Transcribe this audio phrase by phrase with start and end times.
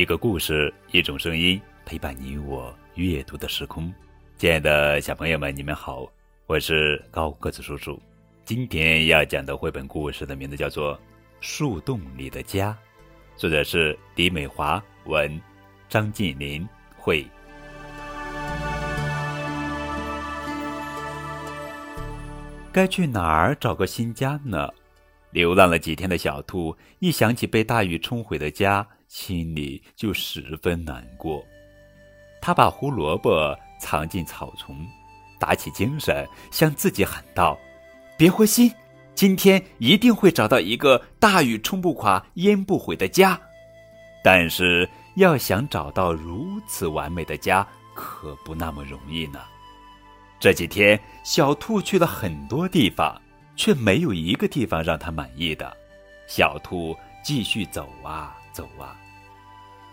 [0.00, 3.92] 一个故事，一种声音，陪伴你我阅读的时空。
[4.38, 6.10] 亲爱的小朋友们，你们好，
[6.46, 8.00] 我是高个子叔叔。
[8.46, 10.96] 今天要讲的绘本故事的名字叫做
[11.42, 12.74] 《树洞里的家》，
[13.38, 15.38] 作者是李美华，文
[15.86, 17.22] 张晋林绘。
[22.72, 24.66] 该去哪儿找个新家呢？
[25.30, 31.44] 流浪了几天的小兔，一想起被大雨冲毁的家，心里就十分难过。
[32.40, 34.76] 他把胡萝卜藏进草丛，
[35.38, 37.58] 打起精神，向自己喊道
[38.18, 38.72] ：“别灰心，
[39.14, 43.38] 今天一定会找到一个大雨冲不垮、淹不毁的家。
[44.24, 49.40] 但是，要想找到如此完美的家，可不那么容易呢。”
[50.40, 53.20] 这几天，小兔去了很多地方。
[53.60, 55.76] 却没有一个地方让他满意的。
[56.26, 58.96] 小兔继续走啊走啊。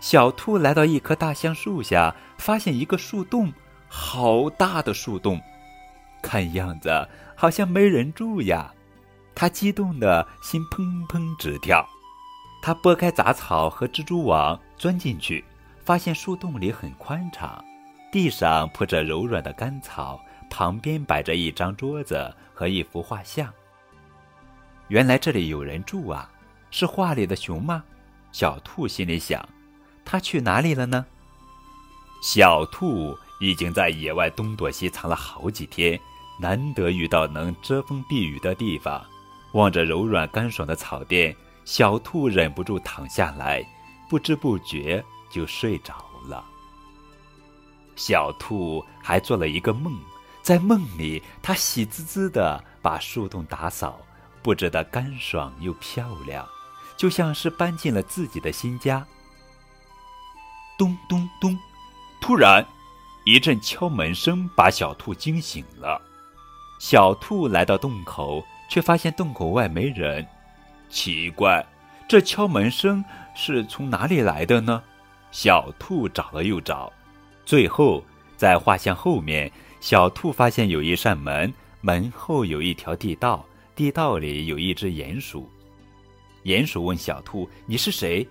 [0.00, 3.52] 小兔来到一棵大橡树下，发现一个树洞，
[3.86, 5.38] 好大的树洞，
[6.22, 8.72] 看样子好像没人住呀。
[9.34, 11.86] 它激动的心砰砰直跳。
[12.62, 15.44] 它拨开杂草和蜘蛛网，钻进去，
[15.84, 17.62] 发现树洞里很宽敞，
[18.10, 23.52] 地上铺着柔软的干草，旁边摆着一张桌子和一幅画像。
[24.88, 26.30] 原来这里有人住啊，
[26.70, 27.84] 是画里的熊吗？
[28.32, 29.46] 小兔心里想。
[30.04, 31.04] 他去哪里了呢？
[32.22, 36.00] 小兔已经在野外东躲西藏了好几天，
[36.40, 39.04] 难得遇到能遮风避雨的地方。
[39.52, 43.62] 望着柔软干爽的草垫，小兔忍不住躺下来，
[44.08, 45.94] 不知不觉就睡着
[46.26, 46.42] 了。
[47.94, 49.94] 小兔还做了一个梦，
[50.40, 54.00] 在梦里，它喜滋滋地把树洞打扫。
[54.48, 56.48] 布置的干爽又漂亮，
[56.96, 59.06] 就像是搬进了自己的新家。
[60.78, 61.58] 咚咚咚！
[62.18, 62.66] 突然，
[63.26, 66.00] 一阵敲门声把小兔惊醒了。
[66.80, 70.26] 小兔来到洞口，却发现洞口外没人。
[70.88, 71.62] 奇怪，
[72.08, 73.04] 这敲门声
[73.36, 74.82] 是从哪里来的呢？
[75.30, 76.90] 小兔找了又找，
[77.44, 78.02] 最后
[78.34, 81.52] 在画像后面，小兔发现有一扇门，
[81.82, 83.44] 门后有一条地道。
[83.78, 85.48] 地道里有一只鼹鼠，
[86.42, 88.26] 鼹鼠问小兔：“你是谁？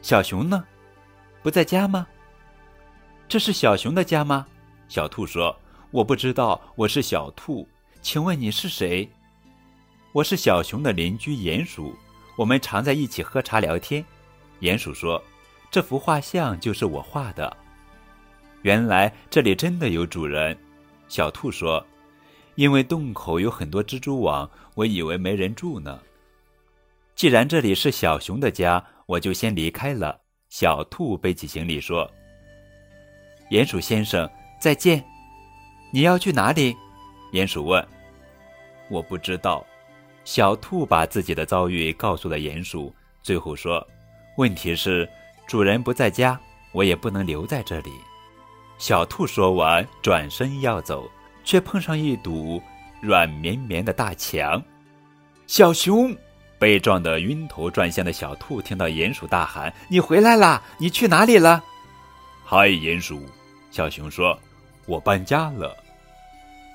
[0.00, 0.64] 小熊呢？
[1.42, 2.06] 不在家吗
[3.28, 4.46] ？”“这是小熊的家吗？”
[4.88, 5.54] 小兔说
[5.92, 7.68] ：“我不知道，我是小兔。
[8.00, 9.06] 请问你是谁
[10.12, 11.94] ？”“我是小熊的邻居鼹鼠，
[12.34, 14.02] 我们常在一起喝茶聊天。”
[14.62, 15.22] 鼹鼠说
[15.70, 17.54] ：“这幅画像就是我画的。”
[18.64, 20.56] 原来这里真的有主人。
[21.06, 21.86] 小兔说。
[22.56, 26.00] 因为洞口有很多蜘蛛网，我以为没人住呢。
[27.14, 30.20] 既然这里是小熊的家，我就先离开了。
[30.48, 32.10] 小兔背起行李说
[33.50, 34.28] ：“鼹鼠先生，
[34.60, 35.04] 再见。
[35.92, 36.74] 你要去哪里？”
[37.32, 37.86] 鼹鼠问。
[38.90, 39.64] “我不知道。”
[40.24, 42.92] 小兔把自己的遭遇告诉了鼹鼠，
[43.22, 43.86] 最后说
[44.38, 45.08] ：“问题是
[45.46, 46.40] 主人不在家，
[46.72, 47.92] 我也不能留在这里。”
[48.78, 51.08] 小兔说完，转身要走。
[51.46, 52.60] 却碰上一堵
[53.00, 54.62] 软绵绵的大墙，
[55.46, 56.14] 小熊
[56.58, 60.60] 被撞得晕头转向的小兔听到鼹鼠大喊：“你回来啦！
[60.76, 61.62] 你去哪里了
[62.44, 63.22] ？”“嗨，鼹鼠！”
[63.70, 64.36] 小熊说
[64.86, 65.74] ，“我搬家了。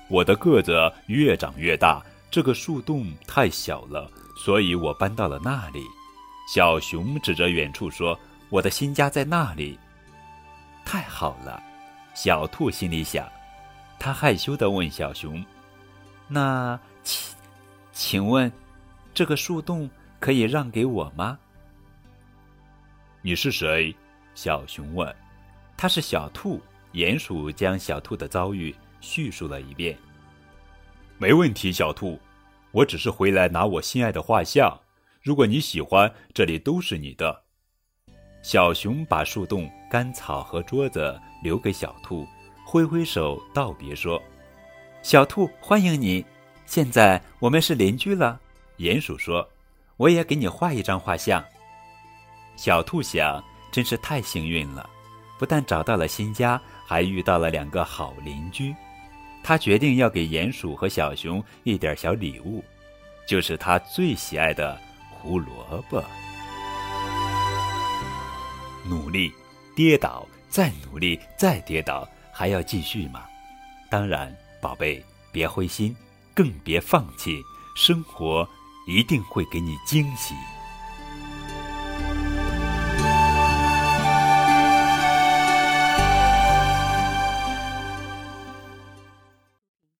[0.08, 0.72] 我的个子
[1.06, 5.84] 越长越大，这个树洞太小了，所以我搬到了那里。”
[6.48, 8.18] 小熊指着远处说
[8.48, 9.78] ：“我的新家在那里。”
[10.84, 11.62] 太好了，
[12.14, 13.26] 小兔心里想。
[14.04, 15.44] 他害羞的问小熊
[16.26, 17.36] ：“那请，
[17.92, 18.50] 请问，
[19.14, 21.38] 这个树洞可以让给我吗
[23.22, 23.94] ？”“你是谁？”
[24.34, 25.14] 小熊问。
[25.78, 26.60] “他是小兔。”
[26.94, 29.96] 鼹鼠将小兔的遭遇叙述了一遍。
[31.16, 32.18] “没问题，小兔，
[32.72, 34.76] 我只是回来拿我心爱的画像。
[35.22, 37.44] 如果你喜欢，这里都是你的。”
[38.42, 42.26] 小熊把树洞、干草和桌子留给小兔。
[42.64, 44.22] 挥挥手道别说
[45.02, 46.24] ：“小兔，欢迎你！
[46.64, 48.40] 现在我们是邻居了。”
[48.78, 49.48] 鼹鼠说
[49.98, 51.44] ：“我也给你画一张画像。”
[52.56, 54.88] 小兔想：“真是太幸运了，
[55.38, 58.74] 不但找到了新家，还遇到了两个好邻居。”
[59.44, 62.64] 他决定要给鼹鼠和小熊一点小礼物，
[63.26, 64.80] 就是他最喜爱的
[65.10, 66.02] 胡萝卜。
[68.88, 69.32] 努力，
[69.74, 72.08] 跌倒，再努力，再跌倒。
[72.42, 73.22] 还要继续吗？
[73.88, 75.00] 当然，宝贝，
[75.30, 75.94] 别灰心，
[76.34, 77.40] 更别放弃，
[77.76, 78.44] 生活
[78.88, 80.34] 一定会给你惊喜。